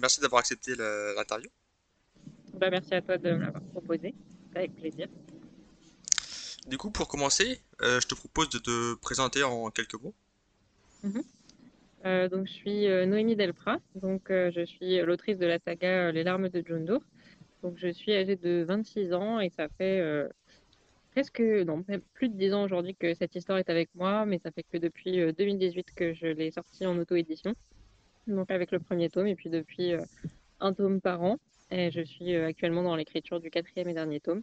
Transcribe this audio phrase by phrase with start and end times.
[0.00, 1.50] merci d'avoir accepté l'interview.
[2.54, 4.14] Bah, merci à toi de me l'avoir proposé.
[4.54, 5.08] Avec plaisir.
[6.66, 10.14] Du coup, pour commencer, euh, je te propose de te présenter en quelques mots.
[11.02, 11.22] Mhm.
[12.04, 13.78] Euh, donc, je suis euh, Noémie Delprat.
[13.94, 17.00] Donc, je suis l'autrice de la saga Les larmes de John Doe.
[17.62, 20.28] Donc, je suis âgée de 26 ans et ça fait
[21.12, 21.84] presque, non,
[22.14, 24.78] plus de 10 ans aujourd'hui que cette histoire est avec moi, mais ça fait que
[24.78, 27.54] depuis 2018 que je l'ai sortie en auto-édition.
[28.26, 29.92] Donc, avec le premier tome et puis depuis
[30.60, 31.38] un tome par an.
[31.70, 34.42] Et je suis actuellement dans l'écriture du quatrième et dernier tome.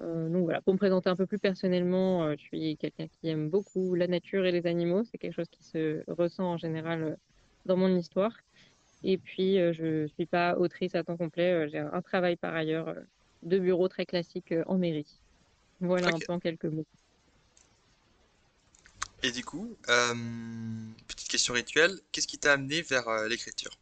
[0.00, 3.28] Euh, donc voilà, pour me présenter un peu plus personnellement, euh, je suis quelqu'un qui
[3.28, 5.04] aime beaucoup la nature et les animaux.
[5.04, 7.14] C'est quelque chose qui se ressent en général euh,
[7.66, 8.32] dans mon histoire.
[9.04, 11.68] Et puis, je ne suis pas autrice à temps complet.
[11.68, 12.94] J'ai un travail par ailleurs
[13.42, 15.18] de bureau très classique en mairie.
[15.80, 16.86] Voilà un peu en quelques mots.
[19.22, 19.76] Et du coup,
[21.06, 23.78] petite question rituelle, qu'est-ce qui t'a amené vers l'écriture?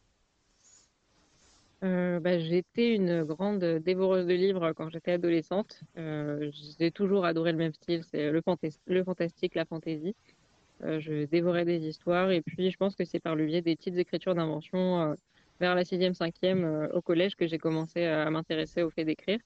[1.83, 5.81] Euh, bah, j'étais une grande dévoreuse de livres quand j'étais adolescente.
[5.97, 8.41] Euh, j'ai toujours adoré le même style, c'est le,
[9.03, 10.15] fantastique, la fantaisie.
[10.83, 13.75] Euh, je dévorais des histoires et puis je pense que c'est par le biais des
[13.75, 15.15] petites écritures d'invention
[15.59, 19.39] vers la sixième, cinquième au collège que j'ai commencé à m'intéresser au fait d'écrire.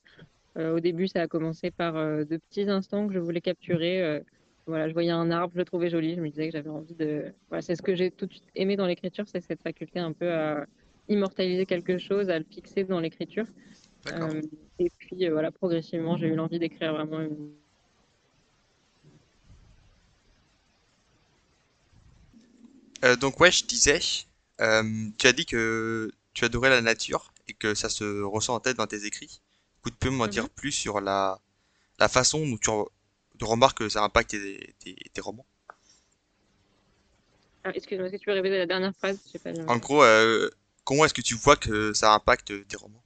[0.57, 4.21] au début, ça a commencé par de petits instants que je voulais capturer.
[4.67, 6.95] Voilà, je voyais un arbre, je le trouvais joli, je me disais que j'avais envie
[6.95, 7.33] de.
[7.49, 10.11] Voilà, c'est ce que j'ai tout de suite aimé dans l'écriture, c'est cette faculté un
[10.11, 10.65] peu à
[11.07, 13.45] immortaliser quelque chose, à le fixer dans l'écriture.
[14.11, 14.41] Euh,
[14.79, 17.51] et puis euh, voilà, progressivement, j'ai eu l'envie d'écrire vraiment une...
[23.03, 27.73] Euh, donc ouais, je disais, tu as dit que tu adorais la nature et que
[27.75, 29.41] ça se ressent en tête dans tes écrits.
[29.85, 30.49] Tu peux m'en dire mhm.
[30.55, 31.39] plus sur la,
[31.99, 32.71] la façon dont tu,
[33.41, 35.45] remarques que ça impacte tes, tes, romans
[37.63, 39.19] ah, Excuse-moi, est-ce que tu peux répéter la dernière phrase?
[39.43, 40.03] Pas En gros,
[40.83, 43.01] comment est-ce que tu vois que ça impacte tes romans?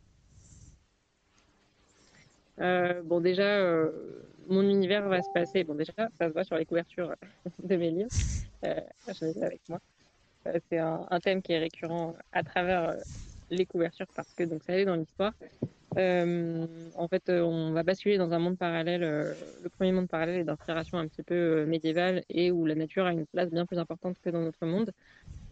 [2.61, 3.89] Euh, Bon, déjà, euh,
[4.47, 5.63] mon univers va se passer.
[5.63, 7.15] Bon, déjà, ça se voit sur les couvertures
[7.63, 8.09] de mes livres.
[8.65, 9.79] Euh, je les ai avec moi.
[10.69, 12.95] c'est un, thème qui est récurrent à travers
[13.49, 15.33] les couvertures parce que donc ça est dans l'histoire.
[15.97, 19.01] en fait, on va basculer dans un monde parallèle.
[19.01, 23.11] le premier monde parallèle est d'inspiration un petit peu médiévale et où la nature a
[23.11, 24.91] une place bien plus importante que dans notre monde.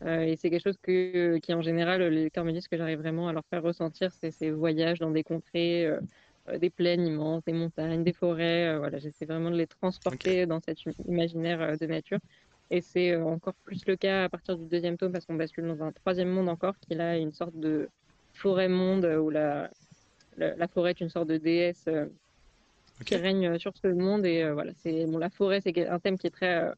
[0.04, 3.00] Euh, et c'est quelque chose que, qui, en général, les lecteurs me disent que j'arrive
[3.00, 6.00] vraiment à leur faire ressentir, c'est ces voyages dans des contrées, euh,
[6.50, 8.78] euh, des plaines immenses, des montagnes, des forêts.
[8.78, 12.20] voilà, j'essaie vraiment de les transporter dans cet imaginaire de nature.
[12.70, 15.84] Et c'est encore plus le cas à partir du deuxième tome, parce qu'on bascule dans
[15.84, 17.90] un troisième monde encore, qui là est une sorte de
[18.34, 19.70] forêt-monde, où la,
[20.38, 21.88] la, forêt est une sorte de déesse
[23.06, 24.26] qui règne sur ce monde.
[24.26, 26.74] Et voilà, c'est bon, la forêt, c'est un thème qui est très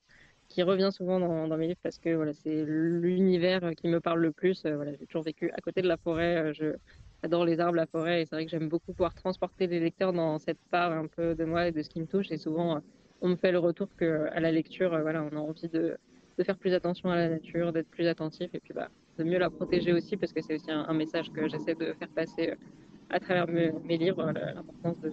[0.50, 4.32] qui revient souvent dans, mes livres parce que voilà, c'est l'univers qui me parle le
[4.32, 4.66] plus.
[4.66, 6.38] Euh, voilà, j'ai toujours vécu à côté de la forêt.
[6.38, 6.76] Euh, je
[7.22, 10.14] adore les arbres, la forêt, et c'est vrai que j'aime beaucoup pouvoir transporter les lecteurs
[10.14, 12.32] dans cette part un peu de moi et de ce qui me touche.
[12.32, 12.80] Et souvent, euh,
[13.22, 15.98] on me fait le retour que à la lecture, voilà, on a envie de,
[16.38, 19.38] de, faire plus attention à la nature, d'être plus attentif, et puis bah, de mieux
[19.38, 22.54] la protéger aussi, parce que c'est aussi un, message que j'essaie de faire passer
[23.10, 25.12] à travers mes, mes livres, l'importance de,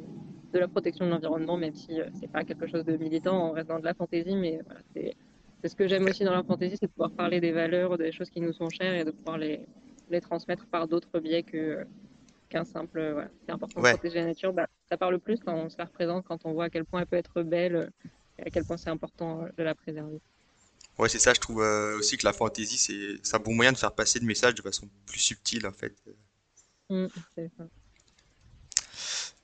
[0.53, 3.69] de la protection de l'environnement, même si c'est pas quelque chose de militant, on reste
[3.69, 5.17] dans de la fantaisie, mais voilà, c'est
[5.63, 8.13] c'est ce que j'aime aussi dans la fantaisie, c'est de pouvoir parler des valeurs, des
[8.13, 9.61] choses qui nous sont chères et de pouvoir les,
[10.11, 11.85] les transmettre par d'autres biais que,
[12.49, 13.11] qu'un simple.
[13.13, 13.29] Voilà.
[13.45, 14.53] C'est important de protéger la nature.
[14.53, 17.01] Bah, ça parle plus quand on se la représente, quand on voit à quel point
[17.01, 17.91] elle peut être belle
[18.39, 20.21] et à quel point c'est important de la préserver.
[20.99, 23.77] Ouais, c'est ça, je trouve euh, aussi que la fantaisie, c'est, un bon moyen de
[23.77, 25.95] faire passer le message de façon plus subtile, en fait.
[26.89, 27.65] Mmh, ça.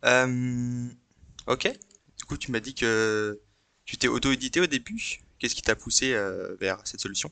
[0.05, 0.89] Euh,
[1.47, 1.73] ok.
[2.19, 3.39] Du coup, tu m'as dit que
[3.85, 5.21] tu t'es auto-édité au début.
[5.39, 7.31] Qu'est-ce qui t'a poussé euh, vers cette solution?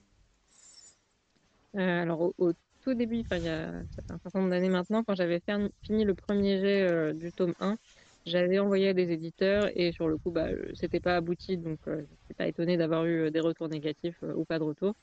[1.76, 5.40] Euh, Alors, au, tout début, il y a un certain nombre d'années maintenant, quand j'avais
[5.82, 7.76] fini le premier jet euh, du tome 1,
[8.26, 11.92] j'avais envoyé à des éditeurs et sur le coup, bah, c'était pas abouti, donc je
[11.92, 14.94] n'étais pas étonné d'avoir eu des retours négatifs ou pas de retour.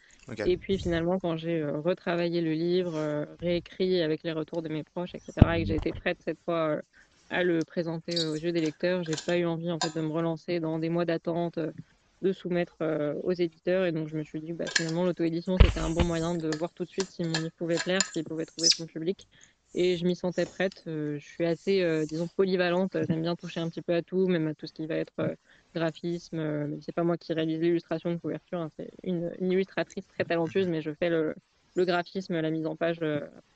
[0.45, 5.15] Et puis finalement, quand j'ai retravaillé le livre, réécrit avec les retours de mes proches,
[5.15, 6.81] etc., et que j'ai été prête cette fois
[7.29, 10.09] à le présenter aux yeux des lecteurs, j'ai pas eu envie en fait de me
[10.11, 11.59] relancer dans des mois d'attente
[12.21, 13.85] de soumettre euh, aux éditeurs.
[13.85, 16.73] Et donc, je me suis dit, bah, finalement, l'auto-édition, c'était un bon moyen de voir
[16.73, 19.27] tout de suite si mon livre pouvait plaire, s'il pouvait trouver son public.
[19.73, 20.83] Et je m'y sentais prête.
[20.87, 22.97] Euh, je suis assez, euh, disons, polyvalente.
[23.07, 25.35] J'aime bien toucher un petit peu à tout, même à tout ce qui va être
[25.75, 26.65] graphisme.
[26.67, 28.59] mais c'est pas moi qui réalise l'illustration de couverture.
[28.59, 28.71] Hein.
[28.77, 31.35] c'est une, illustratrice très talentueuse, mais je fais le,
[31.75, 32.99] graphisme, la mise en page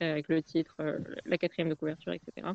[0.00, 0.76] avec le titre,
[1.24, 2.54] la quatrième de couverture, etc.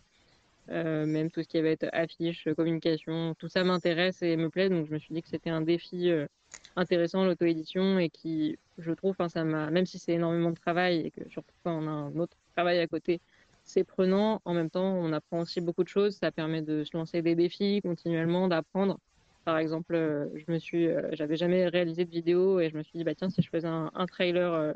[0.69, 4.69] Euh, même tout ce qui va être affiche, communication, tout ça m'intéresse et me plaît.
[4.69, 6.27] Donc je me suis dit que c'était un défi euh,
[6.75, 11.11] intéressant l'auto-édition et qui, je trouve, ça m'a, même si c'est énormément de travail et
[11.11, 13.21] que surtout quand on a un autre travail à côté,
[13.67, 14.41] c'est prenant.
[14.45, 16.15] En même temps, on apprend aussi beaucoup de choses.
[16.15, 18.97] Ça permet de se lancer des défis continuellement, d'apprendre.
[19.45, 19.95] Par exemple,
[20.35, 23.29] je me suis, j'avais jamais réalisé de vidéo et je me suis dit, bah tiens,
[23.29, 24.75] si je faisais un, trailer,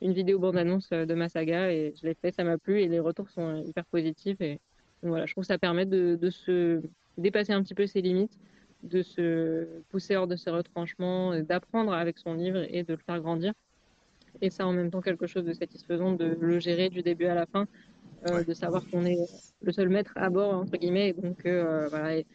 [0.00, 3.00] une vidéo bande-annonce de ma saga et je l'ai fait, ça m'a plu et les
[3.00, 4.60] retours sont hyper positifs et
[5.02, 6.82] voilà, je trouve que ça permet de, de se
[7.18, 8.38] dépasser un petit peu ses limites
[8.82, 13.20] de se pousser hors de ses retranchements, d'apprendre avec son livre et de le faire
[13.20, 13.52] grandir.
[14.40, 17.34] Et ça, en même temps, quelque chose de satisfaisant de le gérer du début à
[17.34, 17.66] la fin,
[18.28, 19.18] euh, de savoir qu'on est
[19.62, 22.26] le seul maître à bord, entre guillemets, et donc euh, voilà, et,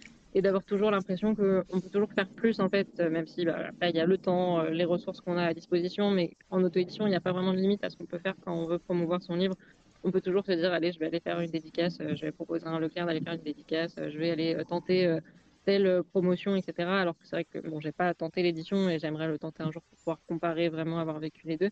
[0.42, 4.00] d'avoir toujours l'impression qu'on peut toujours faire plus, en fait, même si bah, il y
[4.00, 7.16] a le temps, euh, les ressources qu'on a à disposition, mais en auto-édition, il n'y
[7.16, 9.36] a pas vraiment de limite à ce qu'on peut faire quand on veut promouvoir son
[9.36, 9.56] livre.
[10.04, 12.68] On peut toujours se dire, allez, je vais aller faire une dédicace, je vais proposer
[12.68, 15.20] à un Leclerc d'aller faire une dédicace, je vais aller tenter
[15.68, 16.90] telle euh, promotion, etc.
[16.90, 19.72] Alors que c'est vrai que bon, j'ai pas tenté l'édition et j'aimerais le tenter un
[19.72, 21.72] jour pour pouvoir comparer, vraiment avoir vécu les deux.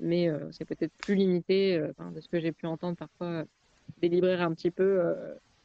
[0.00, 3.44] Mais euh, c'est peut-être plus limité euh, de ce que j'ai pu entendre parfois
[4.00, 5.02] des libraires un petit peu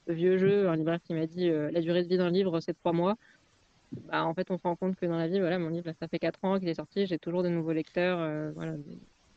[0.08, 0.70] vieux jeu.
[0.70, 3.18] Un libraire qui m'a dit la durée de vie d'un livre, c'est trois mois.
[4.08, 6.08] Bah, en fait, on se rend compte que dans la vie, voilà, mon livre, ça
[6.08, 8.54] fait quatre ans qu'il est sorti, j'ai toujours de nouveaux lecteurs.
[8.56, 8.76] voilà.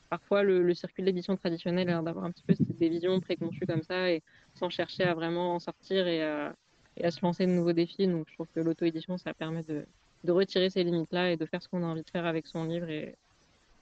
[0.08, 3.82] Parfois, le, circuit de l'édition traditionnelle a d'avoir un petit peu des visions préconçues comme
[3.82, 4.22] ça et
[4.54, 6.54] sans chercher à vraiment en sortir et à,
[7.02, 8.06] à se lancer de nouveaux défis.
[8.06, 9.84] Donc je trouve que l'auto-édition, ça permet de,
[10.22, 12.64] de retirer ces limites-là et de faire ce qu'on a envie de faire avec son
[12.64, 12.88] livre.
[12.88, 13.16] Et,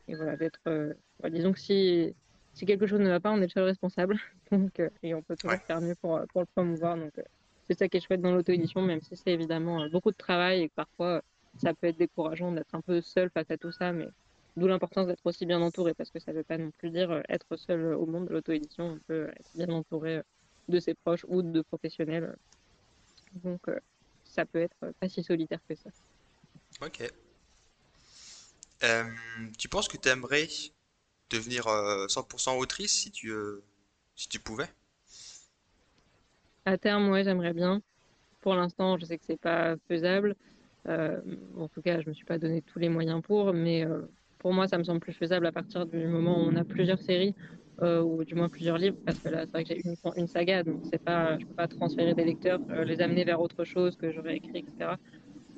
[0.09, 0.61] et voilà, d'être.
[0.67, 0.95] Euh,
[1.31, 2.15] disons que si,
[2.53, 4.19] si quelque chose ne va pas, on est le seul responsable.
[4.51, 6.97] Donc, euh, et on peut toujours faire mieux pour, pour le promouvoir.
[6.97, 7.23] Donc euh,
[7.69, 10.69] c'est ça qui est chouette dans l'auto-édition, même si c'est évidemment beaucoup de travail et
[10.69, 11.23] que parfois
[11.56, 13.93] ça peut être décourageant d'être un peu seul face à tout ça.
[13.93, 14.09] Mais
[14.56, 17.23] d'où l'importance d'être aussi bien entouré parce que ça ne veut pas non plus dire
[17.29, 18.97] être seul au monde de l'auto-édition.
[18.97, 20.21] On peut être bien entouré
[20.69, 22.35] de ses proches ou de professionnels
[23.43, 23.79] donc, euh,
[24.25, 25.91] ça peut être pas si solitaire que ça.
[26.83, 27.11] Ok.
[28.82, 29.05] Euh,
[29.59, 30.49] tu penses que tu aimerais
[31.31, 31.65] devenir
[32.09, 33.32] 100% euh, autrice si tu,
[34.15, 34.69] si tu pouvais?
[36.65, 37.81] À terme, ouais, j'aimerais bien.
[38.41, 40.35] Pour l'instant, je sais que c'est pas faisable.
[40.87, 43.87] en tout cas, je me suis pas donné tous les moyens pour, mais
[44.38, 47.00] pour moi, ça me semble plus faisable à partir du moment où on a plusieurs
[47.00, 47.35] séries
[47.82, 49.82] euh, ou du moins plusieurs livres, parce que là, c'est vrai que j'ai
[50.17, 53.41] une saga, donc c'est pas, je peux pas transférer des lecteurs, euh, les amener vers
[53.41, 54.97] autre chose que j'aurais écrit, etc.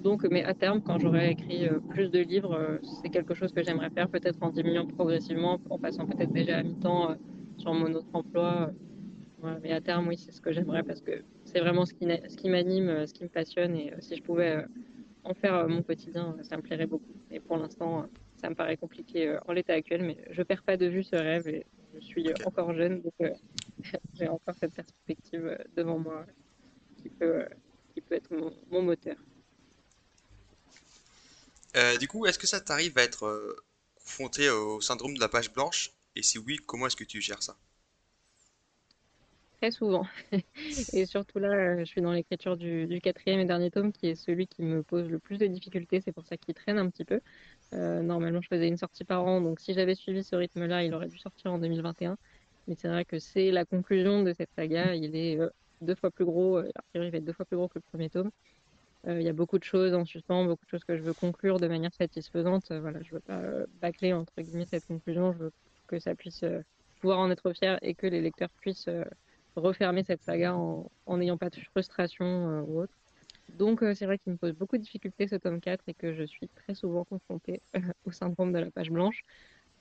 [0.06, 3.62] Donc, mais à terme, quand j'aurai écrit euh, plus de livres, c'est quelque chose que
[3.64, 7.17] j'aimerais faire, peut-être en diminuant progressivement, en passant peut-être déjà à mi-temps
[7.58, 8.70] sur mon autre emploi.
[9.62, 12.37] mais à terme, oui, c'est ce que j'aimerais parce que c'est vraiment ce qui, ce
[12.37, 14.64] qui m'anime, ce qui me passionne, et si je pouvais
[15.25, 17.17] en faire mon quotidien, ça me plairait beaucoup.
[17.32, 18.06] Et pour l'instant,
[18.37, 21.49] ça me paraît compliqué en l'état actuel, mais je perds pas de vue ce rêve
[21.49, 21.67] et
[21.99, 23.31] je suis encore jeune, donc euh,
[24.14, 26.26] j'ai encore cette perspective euh, devant moi
[26.97, 27.49] qui peut, euh,
[27.94, 28.31] qui peut être
[28.70, 29.17] mon, moteur.
[32.00, 33.56] Du coup, est-ce que ça t'arrive à être
[33.94, 35.93] confronté au syndrome de la page blanche?
[36.14, 37.56] Et si oui, comment est-ce que tu gères ça?
[39.58, 40.06] Très souvent.
[40.93, 44.46] et surtout là, je suis dans l'écriture du, quatrième et dernier tome, qui est celui
[44.46, 46.02] qui me pose le plus de difficultés.
[46.02, 47.20] C'est pour ça qu'il traîne un petit peu.
[47.73, 50.93] Euh, normalement, je faisais une sortie par an, donc si j'avais suivi ce rythme-là, il
[50.94, 52.19] aurait dû sortir en 2021.
[52.69, 54.94] Mais c'est vrai que c'est la conclusion de cette saga.
[54.94, 55.49] Il est euh,
[55.81, 58.11] deux fois plus gros, euh, il va être deux fois plus gros que le premier
[58.11, 58.31] tome.
[59.08, 61.61] Il y a beaucoup de choses en suspens, beaucoup de choses que je veux conclure
[61.61, 62.73] de manière satisfaisante.
[62.73, 63.41] voilà, je veux pas
[63.81, 65.32] bâcler entre guillemets cette conclusion.
[65.32, 65.53] Je veux
[65.87, 66.44] que ça puisse
[67.00, 68.88] pouvoir en être fier et que les lecteurs puissent
[69.55, 72.95] refermer cette saga en n'ayant pas de frustration ou autre.
[73.54, 76.14] Donc, euh, c'est vrai qu'il me pose beaucoup de difficultés ce tome 4 et que
[76.14, 77.61] je suis très souvent confrontée
[78.04, 79.23] au syndrome de la page blanche.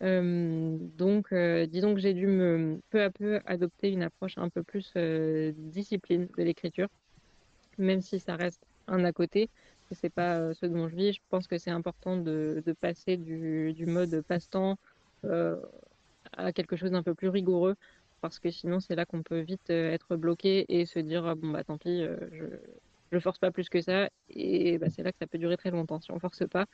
[0.03, 4.49] Euh, donc, euh, disons que j'ai dû me, peu à peu adopter une approche un
[4.49, 4.93] peu plus
[5.57, 6.89] discipline de l'écriture,
[7.77, 9.49] même si ça reste un à côté.
[9.91, 11.13] C'est pas ce dont je vis.
[11.13, 14.77] Je pense que c'est important de, passer du, mode passe-temps
[16.33, 17.75] à quelque chose d'un peu plus rigoureux
[18.21, 21.49] parce que sinon c'est là qu'on peut vite être bloqué et se dire ah bon
[21.51, 22.45] bah tant pis je,
[23.11, 25.71] je force pas plus que ça et bah, c'est là que ça peut durer très
[25.71, 26.65] longtemps si on force pas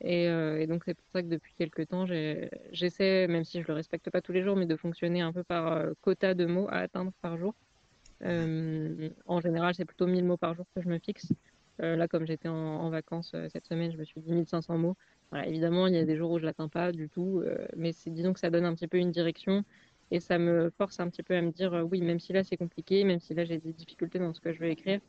[0.00, 3.74] et, euh, donc c'est pour ça que depuis quelques temps j'essaie même si je le
[3.74, 6.68] respecte pas tous les jours mais de fonctionner un peu par euh, quota de mots
[6.68, 7.54] à atteindre par jour
[8.22, 11.28] euh, en général c'est plutôt 1000 mots par jour que je me fixe
[11.78, 14.96] là comme j'étais en, vacances cette semaine je me suis dit 1500 mots.
[15.30, 17.42] Voilà, évidemment il y a des jours où je l'atteins pas du tout
[17.76, 19.64] mais c'est disons que ça donne un petit peu une direction
[20.10, 22.56] et ça me force un petit peu à me dire oui même si là c'est
[22.56, 25.00] compliqué même si là j'ai des difficultés dans ce que je veux écrire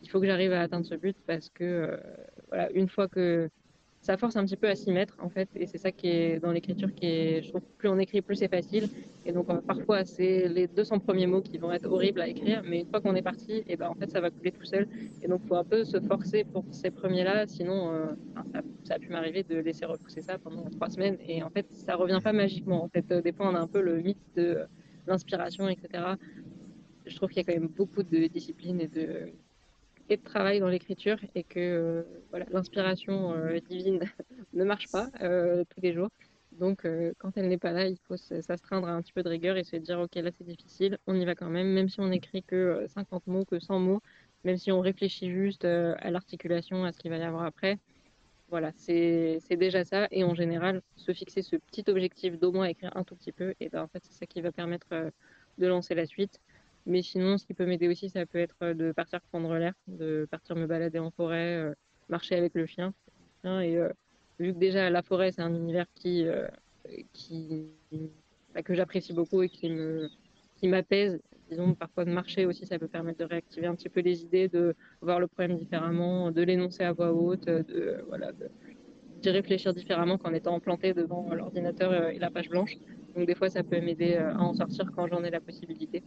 [0.00, 1.96] il faut que j'arrive à atteindre ce but parce que euh,
[2.48, 3.50] voilà, une fois que
[4.00, 6.40] ça force un petit peu à s'y mettre en fait et c'est ça qui est
[6.40, 8.88] dans l'écriture qui est je trouve plus on écrit plus c'est facile.
[9.26, 12.62] Et donc euh, parfois c'est les 200 premiers mots qui vont être horribles à écrire
[12.64, 14.88] mais une fois qu'on est parti et ben en fait ça va couler tout seul.
[15.22, 18.06] Et donc faut un peu se forcer pour ces premiers là sinon euh,
[18.52, 21.18] ça, ça, a pu m'arriver de laisser repousser ça pendant trois semaines.
[21.26, 24.00] Et en fait ça revient pas magiquement en fait des on a un peu le
[24.00, 24.66] mythe de
[25.06, 26.04] l'inspiration, etc.
[27.06, 29.32] Je trouve qu'il y a quand même beaucoup de discipline et de,
[30.16, 33.34] de travail dans l'écriture et que voilà, l'inspiration
[33.68, 34.00] divine
[34.52, 36.08] ne marche pas tous les jours.
[36.52, 36.86] Donc,
[37.18, 39.64] quand elle n'est pas là, il faut s'astreindre à un petit peu de rigueur et
[39.64, 42.42] se dire, OK, là, c'est difficile, on y va quand même, même si on n'écrit
[42.42, 44.00] que 50 mots, que 100 mots,
[44.44, 47.78] même si on réfléchit juste à l'articulation, à ce qu'il va y avoir après,
[48.50, 50.08] voilà, c'est déjà ça.
[50.10, 53.54] Et en général, se fixer ce petit objectif d'au moins écrire un tout petit peu,
[53.60, 55.10] et ben en fait, c'est ça qui va permettre euh,
[55.58, 56.40] de lancer la suite.
[56.88, 59.74] Mais sinon, ce qui peut m'aider aussi, ça peut être euh, de partir prendre l'air,
[59.86, 61.74] de partir me balader en forêt, euh,
[62.08, 62.94] marcher avec le chien.
[63.44, 63.78] Et
[64.40, 66.26] vu que déjà la forêt, c'est un univers qui,
[67.12, 67.68] qui
[68.52, 70.08] bah, que j'apprécie beaucoup et qui me
[70.56, 74.00] qui m'apaise disons, parfois de marcher aussi, ça peut permettre de réactiver un petit peu
[74.00, 78.32] les idées, de voir le problème différemment, de l'énoncer à voix haute, de voilà,
[79.22, 82.76] d'y réfléchir différemment qu'en étant planté devant l'ordinateur et la page blanche.
[83.14, 86.02] Donc des fois, ça peut m'aider à en sortir quand j'en ai la possibilité.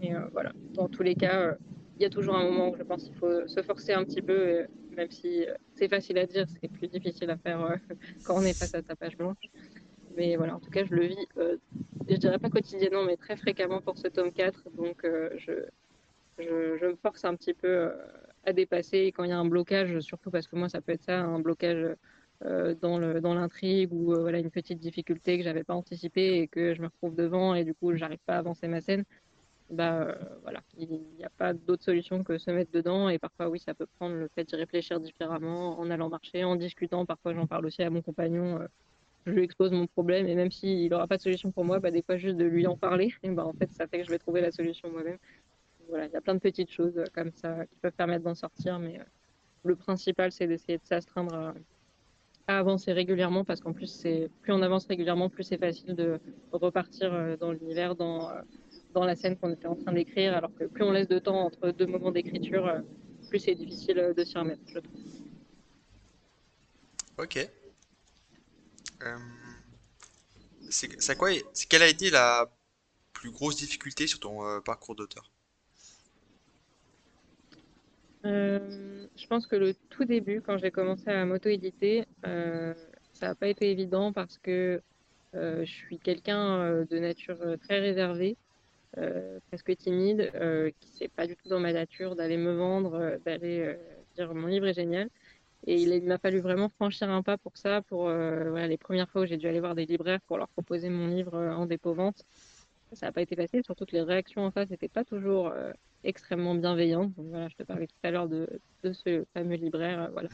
[0.00, 1.54] Mais euh, voilà, dans tous les cas, euh,
[1.98, 4.22] il y a toujours un moment où je pense qu'il faut se forcer un petit
[4.22, 7.78] peu, même si euh, c'est facile à dire, c'est plus difficile à faire
[8.24, 9.50] quand on est face à sa page blanche.
[10.16, 11.58] Mais voilà, en tout cas, je le vis, euh,
[12.08, 14.70] je dirais pas quotidiennement, mais très fréquemment pour ce tome 4.
[14.74, 15.52] Donc, euh, je,
[16.38, 17.90] je, me force un petit peu euh,
[18.44, 21.02] à dépasser quand il y a un blocage, surtout parce que moi, ça peut être
[21.02, 21.94] ça, un blocage
[22.44, 26.80] euh, dans l'intrigue ou voilà, une petite difficulté que j'avais pas anticipée et que je
[26.80, 29.04] me retrouve devant et du coup, j'arrive pas à avancer ma scène.
[29.68, 33.58] Bah voilà, il n'y a pas d'autre solution que se mettre dedans et parfois oui
[33.58, 37.48] ça peut prendre le fait d'y réfléchir différemment en allant marcher, en discutant, parfois j'en
[37.48, 38.60] parle aussi à mon compagnon
[39.26, 41.90] je lui expose mon problème et même s'il n'aura pas de solution pour moi, bah,
[41.90, 44.10] des fois juste de lui en parler, et bah, en fait ça fait que je
[44.10, 45.18] vais trouver la solution moi-même.
[45.88, 48.34] Voilà, il y a plein de petites choses euh, comme ça qui peuvent permettre d'en
[48.34, 49.04] sortir, mais euh,
[49.64, 51.54] le principal c'est d'essayer de s'astreindre à,
[52.48, 54.06] avancer régulièrement parce qu'en plus
[54.42, 56.20] plus on avance régulièrement, plus c'est facile de
[56.52, 58.30] repartir euh, dans l'univers, dans,
[58.96, 61.44] dans la scène qu'on était en train d'écrire, alors que plus on laisse de temps
[61.44, 62.80] entre deux moments d'écriture,
[63.28, 64.90] plus c'est difficile de s'y remettre, je trouve.
[67.18, 67.46] Ok.
[69.02, 69.18] Euh,
[70.70, 71.28] c'est quoi
[71.68, 72.50] Quelle a été la
[73.12, 75.30] plus grosse difficulté sur ton euh, parcours d'auteur?
[78.24, 83.48] Euh, Je pense que le tout début, quand j'ai commencé à m'auto-éditer, ça n'a pas
[83.48, 84.80] été évident parce que
[85.34, 88.38] je suis quelqu'un de nature très réservée,
[89.48, 90.32] presque timide,
[90.80, 93.76] qui c'est pas du tout dans ma nature d'aller me vendre, d'aller
[94.14, 95.08] dire mon livre est génial.
[95.66, 99.22] Et il, m'a fallu vraiment franchir un pas pour ça, pour euh, les premières fois
[99.22, 102.24] où j'ai dû aller voir des libraires pour leur proposer mon livre euh, en dépôt-vente.
[102.92, 105.72] Ça n'a pas été facile, surtout que les réactions en face n'étaient pas toujours euh,
[106.04, 107.12] extrêmement bienveillantes.
[107.16, 108.48] Donc voilà, je te parlais tout à l'heure de,
[108.84, 110.08] de, ce fameux libraire.
[110.12, 110.28] voilà.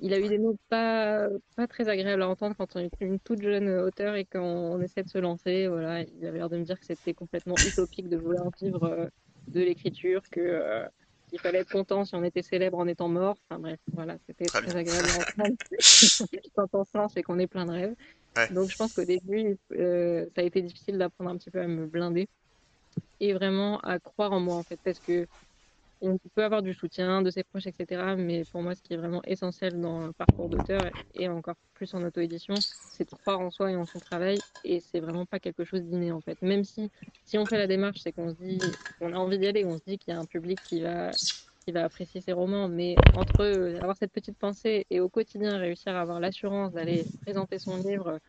[0.00, 3.20] Il a eu des mots pas, pas très agréables à entendre quand on est une
[3.20, 5.68] toute jeune auteur et qu'on essaie de se lancer.
[5.68, 9.10] Voilà, il avait l'air de me dire que c'était complètement utopique de vouloir vivre
[9.48, 10.88] de l'écriture, que
[11.32, 13.36] il fallait être content si on était célèbre en étant mort.
[13.48, 15.56] Enfin bref, voilà, c'était très, agréable à entendre.
[16.54, 17.94] Quand on se lance, c'est qu'on est plein de rêves.
[18.52, 21.66] Donc je pense qu'au début, euh, ça a été difficile d'apprendre un petit peu à
[21.66, 22.28] me blinder
[23.20, 25.26] et vraiment à croire en moi en fait, parce que
[26.00, 28.14] on peut avoir du soutien de ses proches, etc.
[28.16, 31.92] Mais pour moi, ce qui est vraiment essentiel dans le parcours d'auteur et encore plus
[31.94, 34.38] en auto-édition, c'est de croire en soi et en son travail.
[34.64, 36.40] Et c'est vraiment pas quelque chose d'inné en fait.
[36.42, 36.90] Même si,
[37.24, 38.58] si on fait la démarche, c'est qu'on se dit,
[39.00, 41.16] on a envie d'y aller, on se dit qu'il y a un public qui va,
[41.66, 42.68] qui va apprécier ses romans.
[42.68, 43.44] Mais entre
[43.80, 48.20] avoir cette petite pensée et au quotidien réussir à avoir l'assurance d'aller présenter son livre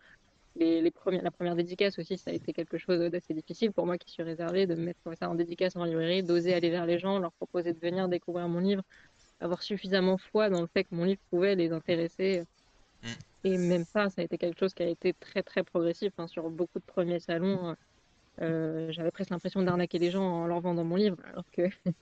[0.55, 3.97] les, premières, la première dédicace aussi, ça a été quelque chose d'assez difficile pour moi
[3.97, 6.99] qui suis réservée de me mettre ça en dédicace en librairie, d'oser aller vers les
[6.99, 8.83] gens, leur proposer de venir découvrir mon livre,
[9.39, 12.43] avoir suffisamment foi dans le fait que mon livre pouvait les intéresser.
[13.03, 13.07] Mm.
[13.43, 16.13] Et même ça, ça a été quelque chose qui a été très très progressif.
[16.17, 17.75] Hein, sur beaucoup de premiers salons,
[18.41, 21.63] euh, j'avais presque l'impression d'arnaquer les gens en leur vendant mon livre, alors que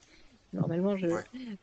[0.54, 1.10] normalement, j'ai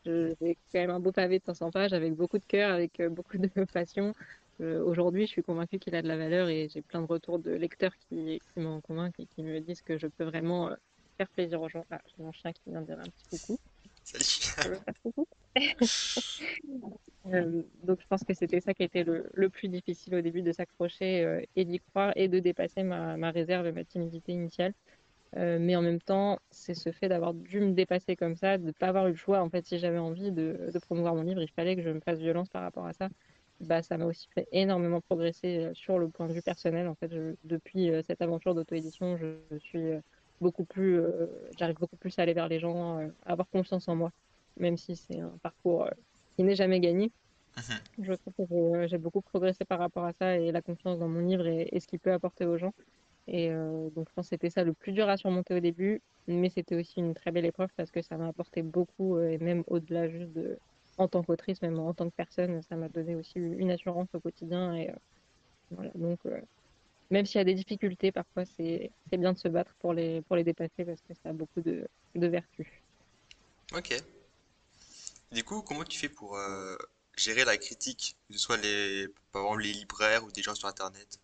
[0.05, 0.33] je,
[0.71, 3.47] quand même un beau pavé de 500 pages avec beaucoup de cœur, avec beaucoup de
[3.73, 4.13] passion.
[4.59, 7.39] Euh, aujourd'hui, je suis convaincue qu'il a de la valeur et j'ai plein de retours
[7.39, 10.75] de lecteurs qui, m'en convainquent et qui me disent que je peux vraiment euh,
[11.17, 11.85] faire plaisir aux gens.
[11.91, 13.59] Ah, j'ai mon chien qui vient de dire un petit coucou.
[14.03, 14.77] Salut.
[17.33, 20.41] Euh, donc, je pense que c'était ça qui a été le, plus difficile au début
[20.41, 24.73] de s'accrocher et d'y croire et de dépasser ma, ma réserve et ma timidité initiale.
[25.35, 28.71] mais en même temps, c'est ce fait d'avoir dû me dépasser comme ça, de ne
[28.71, 29.41] pas avoir eu le choix.
[29.41, 31.99] En fait, si j'avais envie de, de, promouvoir mon livre, il fallait que je me
[31.99, 33.09] fasse violence par rapport à ça
[33.59, 36.87] bah, ça m'a aussi fait énormément progresser euh, sur le point de vue personnel.
[36.87, 37.11] En fait,
[37.43, 39.99] depuis euh, cette aventure d'auto-édition, je, suis euh,
[40.41, 41.01] beaucoup plus,
[41.57, 44.11] j'arrive beaucoup plus à aller vers les gens, à avoir confiance en moi,
[44.57, 45.89] même si c'est un parcours
[46.35, 47.11] qui n'est jamais gagné.
[47.57, 48.05] Mhm.
[48.05, 51.21] Je trouve que j'ai beaucoup progressé par rapport à ça et la confiance dans mon
[51.21, 52.75] livre et, ce qu'il peut apporter aux gens.
[53.27, 56.49] Et donc, je pense que c'était ça le plus dur à surmonter au début, mais
[56.49, 60.07] c'était aussi une très belle épreuve parce que ça m'a apporté beaucoup, et même au-delà
[60.07, 60.59] juste de,
[60.97, 64.19] en tant qu'autrice, même en tant que personne, ça m'a donné aussi une assurance au
[64.19, 64.75] quotidien.
[64.75, 64.91] Et
[65.71, 66.19] voilà, donc,
[67.09, 70.35] même s'il y a des difficultés, parfois, c'est bien de se battre pour les, pour
[70.35, 72.67] les dépasser parce que ça a beaucoup de, de vertus.
[73.75, 73.93] Ok.
[75.31, 76.75] Du coup, comment tu fais pour euh,
[77.17, 80.67] gérer la critique, que ce soit les, par exemple, les libraires ou des gens sur
[80.67, 81.19] Internet?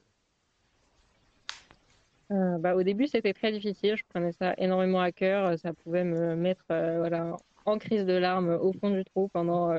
[2.32, 3.96] Euh, bah, au début, c'était très difficile.
[3.96, 5.58] Je prenais ça énormément à cœur.
[5.60, 7.36] Ça pouvait me mettre euh, voilà,
[7.66, 9.72] en crise de larmes au fond du trou pendant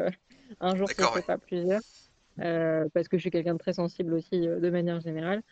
[0.61, 1.25] un jour, si ouais.
[1.25, 1.83] pas plusieurs,
[2.37, 5.43] parce que je suis quelqu'un de très sensible aussi de manière générale.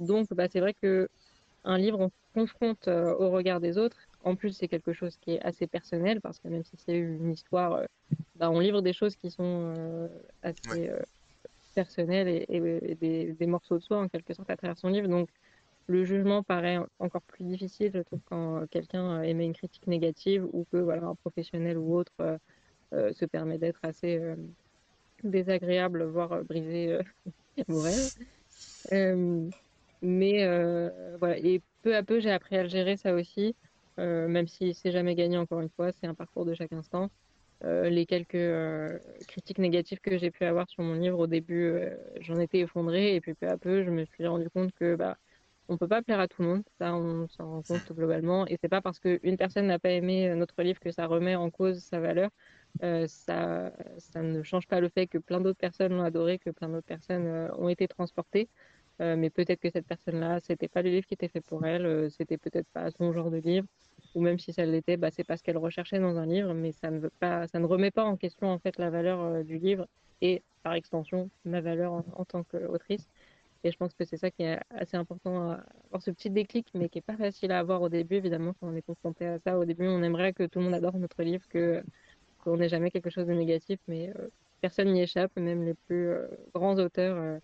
[0.00, 1.08] Donc, bah, c'est vrai que
[1.64, 4.06] un livre, on se confronte euh, au regard des autres.
[4.20, 7.32] En plus, c'est quelque chose qui est assez personnel parce que même si c'est une
[7.32, 7.86] histoire, euh,
[8.36, 9.42] bah, on livre des choses qui sont
[9.78, 10.08] euh,
[10.64, 10.78] Ouais.
[10.78, 11.00] assez euh,
[11.74, 15.08] personnelles et des, des morceaux de soi en quelque sorte à travers son livre.
[15.08, 15.30] Donc,
[15.86, 20.64] le jugement paraît encore plus difficile, je trouve, quand quelqu'un émet une critique négative ou
[20.72, 22.38] que voilà, un professionnel ou autre euh,
[22.92, 24.36] euh, se permet d'être assez euh,
[25.22, 27.02] désagréable, voire euh, briser euh,
[27.68, 28.14] rêves.
[28.92, 29.48] Euh,
[30.02, 33.54] mais euh, voilà, et peu à peu, j'ai appris à le gérer ça aussi,
[33.98, 37.10] euh, même si c'est jamais gagné, encore une fois, c'est un parcours de chaque instant.
[37.64, 41.64] Euh, les quelques euh, critiques négatives que j'ai pu avoir sur mon livre au début,
[41.64, 44.96] euh, j'en étais effondrée, et puis peu à peu, je me suis rendu compte que
[44.96, 45.16] bah,
[45.68, 48.56] on peut pas plaire à tout le monde, ça on s'en rend compte globalement, et
[48.60, 51.78] c'est pas parce qu'une personne n'a pas aimé notre livre que ça remet en cause
[51.82, 52.30] sa valeur.
[52.82, 56.50] Euh, ça, ça ne change pas le fait que plein d'autres personnes l'ont adoré, que
[56.50, 58.48] plein d'autres personnes euh, ont été transportées.
[59.00, 61.84] Euh, mais peut-être que cette personne-là, c'était pas le livre qui était fait pour elle,
[61.84, 63.66] euh, c'était peut-être pas son genre de livre,
[64.14, 66.70] ou même si ça l'était, bah, c'est pas ce qu'elle recherchait dans un livre, mais
[66.72, 69.88] ça ne remet pas en question en fait la valeur euh, du livre
[70.20, 73.08] et par extension ma valeur en, en tant qu'autrice.
[73.64, 76.68] Et je pense que c'est ça qui est assez important, à avoir ce petit déclic,
[76.74, 79.38] mais qui est pas facile à avoir au début, évidemment, quand on est confronté à
[79.38, 79.58] ça.
[79.58, 81.82] Au début, on aimerait que tout le monde adore notre livre, que
[82.38, 84.28] qu'on n'ait jamais quelque chose de négatif, mais euh,
[84.60, 87.38] personne n'y échappe, même les plus euh, grands auteurs euh,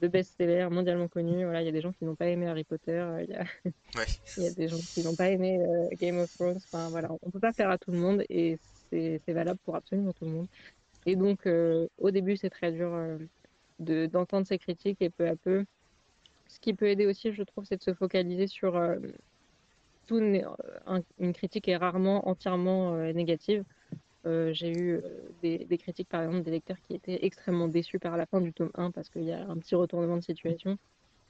[0.00, 1.44] de best-sellers mondialement connus.
[1.44, 3.34] Voilà, il y a des gens qui n'ont pas aimé Harry Potter, euh, il y
[3.34, 3.44] a,
[3.96, 4.06] Ouais.
[4.36, 6.56] il y a des gens qui n'ont pas aimé euh, Game of Thrones.
[6.56, 8.58] Enfin, voilà, on peut pas faire à tout le monde et
[8.90, 10.46] c'est valable pour absolument tout le monde.
[11.06, 12.92] Et donc, euh, au début, c'est très dur
[13.80, 15.64] euh, de d'entendre ces critiques et peu à peu.
[16.48, 18.98] Ce qui peut aider aussi, je trouve, c'est de se focaliser sur euh,
[20.06, 20.20] tout.
[20.86, 23.64] un- une critique est rarement entièrement euh, négative
[24.26, 28.16] euh, j'ai eu euh, des, critiques, par exemple, des lecteurs qui étaient extrêmement déçus par
[28.16, 30.76] la fin du tome 1 parce qu'il y a un petit retournement de situation.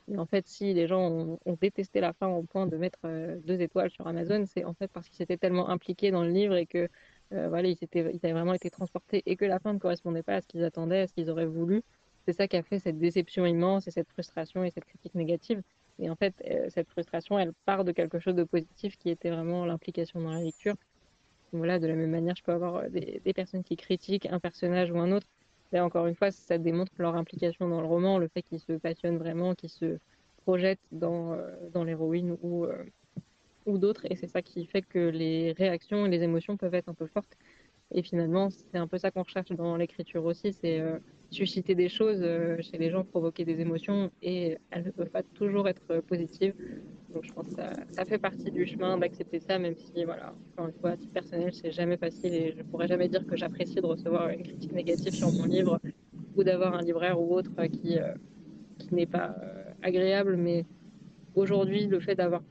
[0.09, 3.39] Et en fait, si les gens ont, détesté la fin au point de mettre euh,
[3.45, 6.57] deux étoiles sur Amazon, c'est en fait parce qu'ils s'étaient tellement impliqués dans le livre
[6.57, 6.89] et que
[7.33, 10.23] euh, voilà, ils, étaient, ils avaient vraiment été transportés et que la fin ne correspondait
[10.25, 11.83] pas à ce qu'ils attendaient, à ce qu'ils auraient voulu.
[12.31, 15.63] C'est ça qui a fait cette déception immense et cette frustration et cette critique négative.
[15.99, 19.31] Et en fait, euh, cette frustration, elle part de quelque chose de positif qui était
[19.31, 20.77] vraiment l'implication dans la lecture
[21.53, 24.93] voilà, de la même manière, je peux avoir euh, des, personnes qui critiquent un personnage
[24.93, 25.27] ou un autre.
[25.73, 28.75] Là, encore une fois, ça démontre leur implication dans le roman, le fait qu'ils se
[28.75, 29.99] passionnent vraiment, qu'ils se
[30.45, 32.69] projettent dans, euh, l'héroïne ou,
[33.67, 34.07] d'autres.
[34.09, 37.09] Et c'est ça qui fait que les réactions et les émotions peuvent être un peu
[37.09, 37.37] fortes.
[37.91, 40.81] Et finalement, c'est un peu ça qu'on recherche dans l'écriture aussi, c'est
[41.31, 45.23] susciter des choses euh, chez les gens, provoquer des émotions, et elles ne peuvent pas
[45.23, 46.55] toujours être positives.
[47.15, 50.67] Donc je pense que ça, fait partie du chemin d'accepter ça, même si, voilà, encore
[50.69, 53.77] une fois, à titre personnel, c'est jamais facile et je pourrais jamais dire que j'apprécie
[53.77, 55.81] de recevoir une critique négative sur mon livre
[56.37, 58.13] ou d'avoir un libraire ou autre qui, euh,
[58.93, 60.37] n'est pas euh, agréable.
[60.37, 60.67] Mais
[61.35, 62.43] aujourd'hui, le fait d'avoir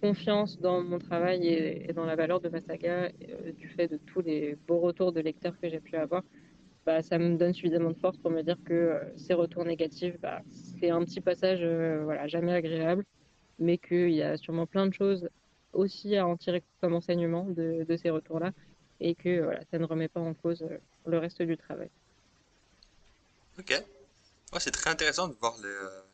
[0.00, 3.10] confiance dans mon travail et, dans la valeur de ma saga,
[3.58, 6.22] du fait de tous les beaux retours de lecteurs que j'ai pu avoir,
[6.86, 10.16] bah, ça me donne suffisamment de force pour me dire que euh, ces retours négatifs,
[10.20, 13.04] bah, c'est un petit passage euh, voilà, jamais agréable
[13.58, 15.28] mais qu'il y a sûrement plein de choses
[15.72, 18.52] aussi à en tirer comme enseignement de, de ces retours-là,
[19.00, 21.90] et que voilà, ça ne remet pas en cause euh, le reste du travail.
[23.58, 23.70] Ok.
[24.52, 26.04] Ouais, c'est très intéressant de voir le,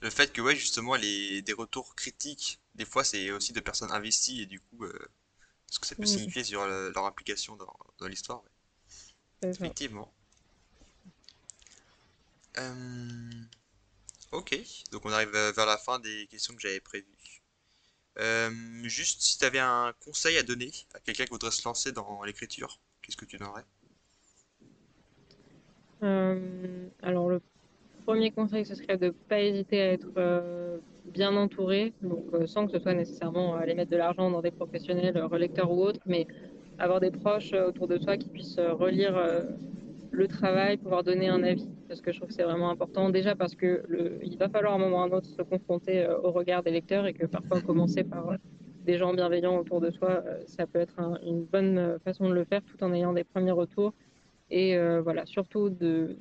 [0.00, 3.92] le fait que, ouais, justement, les, des retours critiques, des fois, c'est aussi de personnes
[3.92, 5.08] investies, et du coup, euh,
[5.70, 8.42] ce que ça peut signifier sur le- leur implication dans, dans l'histoire.
[8.44, 8.50] ouais.
[9.42, 10.10] Effectivement.
[12.58, 13.30] Euh,
[14.32, 14.58] ok,
[14.90, 17.06] donc on arrive euh, vers la fin des questions que j'avais prévues.
[18.18, 18.50] Euh,
[18.84, 22.22] juste, si tu avais un conseil à donner à quelqu'un qui voudrait se lancer dans
[22.22, 23.64] l'écriture, qu'est-ce que tu donnerais?
[26.02, 27.42] Euh, alors, le
[28.06, 32.72] premier conseil, ce serait de ne pas hésiter à être bien entouré, donc sans que
[32.72, 36.26] ce soit nécessairement aller mettre de l'argent dans des professionnels, relecteurs ou autres, mais
[36.78, 39.42] avoir des proches euh, autour de toi qui puissent euh, relire euh,
[40.10, 43.10] le travail, pouvoir donner un avis, parce que je trouve que c'est vraiment important.
[43.10, 45.42] Déjà parce que le, il va falloir à un moment ou à un autre se
[45.42, 48.36] confronter au regard des lecteurs et que parfois commencer par
[48.84, 52.44] des gens bienveillants autour de soi, ça peut être un, une bonne façon de le
[52.44, 53.92] faire tout en ayant des premiers retours.
[54.48, 56.16] Et voilà, surtout de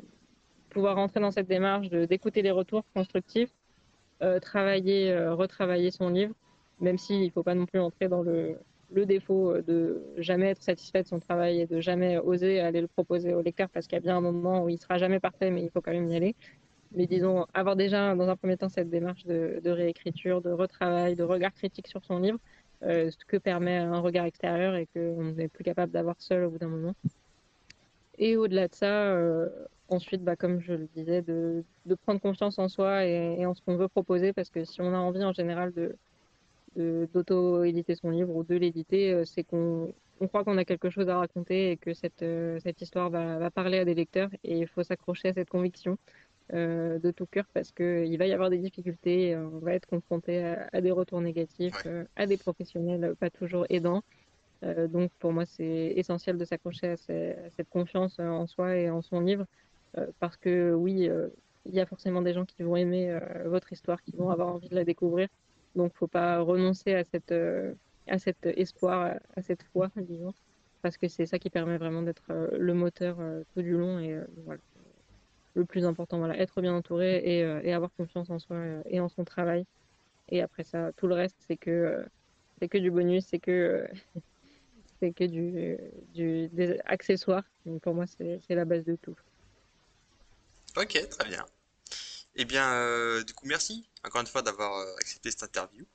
[0.71, 3.53] pouvoir rentrer dans cette démarche d'écouter les retours constructifs,
[4.41, 6.33] travailler, retravailler son livre,
[6.81, 8.57] même s'il ne faut pas non plus entrer dans le,
[8.91, 12.81] le défaut euh, de jamais être satisfait de son travail et de jamais oser aller
[12.81, 15.19] le proposer au lecteur parce qu'il y a bien un moment où il sera jamais
[15.19, 16.35] parfait, mais il faut quand même y aller.
[16.91, 21.23] Mais disons, avoir déjà dans un premier temps cette démarche de, réécriture, de retravail, de
[21.23, 22.39] regard critique sur son livre,
[22.83, 26.51] euh, ce que permet un regard extérieur et qu'on n'est plus capable d'avoir seul au
[26.51, 26.93] bout d'un moment.
[28.17, 29.49] Et au-delà de ça, euh,
[29.89, 31.65] ensuite, bah, comme je le disais, de,
[32.03, 34.93] prendre confiance en soi et, et en ce qu'on veut proposer, parce que si on
[34.93, 35.97] a envie en général de,
[36.75, 41.09] d'auto-éditer son livre ou de l'éditer, euh, c'est qu'on on croit qu'on a quelque chose
[41.09, 44.59] à raconter et que cette, euh, cette histoire va, va, parler à des lecteurs et
[44.59, 45.97] il faut s'accrocher à cette conviction
[46.53, 50.43] euh, de tout cœur parce qu'il va y avoir des difficultés, on va être confronté
[50.71, 54.03] à, des retours négatifs, à des professionnels pas toujours aidants.
[54.61, 59.19] donc pour moi c'est essentiel de s'accrocher à, cette confiance en soi et en son
[59.21, 59.45] livre
[60.19, 61.09] parce que oui,
[61.65, 64.69] il y a forcément des gens qui vont aimer votre histoire, qui vont avoir envie
[64.69, 65.27] de la découvrir
[65.75, 67.73] donc, faut pas renoncer à cette, euh,
[68.17, 70.33] cet espoir, à cette foi, disons,
[70.81, 73.99] parce que c'est ça qui permet vraiment d'être euh, le moteur euh, tout du long
[73.99, 74.19] et.
[75.57, 78.57] Le plus important, voilà, être bien entouré et, avoir confiance en soi
[78.89, 79.65] et en son travail.
[80.27, 82.03] Et après ça, tout le reste, c'est que
[82.59, 83.87] c'est que du bonus, c'est que
[84.99, 87.45] c'est que du des accessoires.
[87.65, 89.15] Donc pour moi, c'est la base de tout.
[90.75, 91.45] Ok, très bien.
[92.35, 95.85] Eh bien, du coup, merci encore une fois d'avoir euh, accepté cette interview.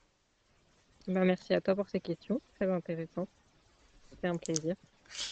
[1.07, 3.27] Bah, merci à toi pour ces questions, très intéressant.
[4.11, 4.75] C'était un plaisir.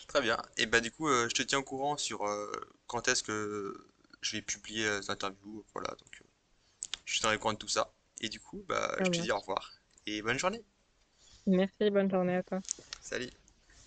[0.08, 0.38] Très bien.
[0.58, 2.52] Et bah du coup, euh, je te tiens au courant sur euh,
[2.88, 3.88] quand est-ce que
[4.22, 5.64] je vais publier cette interview.
[5.74, 6.24] Voilà, donc
[7.06, 7.92] je suis dans au courant de tout ça.
[8.22, 9.72] Et du coup, bah, je te dis au revoir
[10.06, 10.64] et bonne journée.
[11.48, 12.60] Merci, bonne journée à toi.
[13.02, 13.30] Salut.